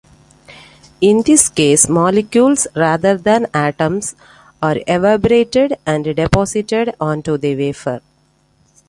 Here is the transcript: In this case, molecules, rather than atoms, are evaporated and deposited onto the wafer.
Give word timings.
In 0.99 1.21
this 1.21 1.47
case, 1.47 1.87
molecules, 1.87 2.65
rather 2.75 3.19
than 3.19 3.45
atoms, 3.53 4.15
are 4.59 4.77
evaporated 4.87 5.77
and 5.85 6.05
deposited 6.15 6.95
onto 6.99 7.37
the 7.37 7.55
wafer. 7.55 8.01